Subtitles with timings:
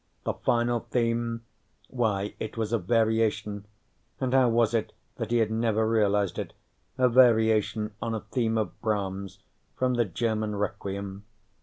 [0.23, 1.45] The final theme.
[1.87, 3.67] Why, it was a variation
[4.19, 6.53] and how was it that he had never realized it?
[6.97, 9.43] a variation on a theme of Brahms,
[9.75, 11.23] from the German Requiem.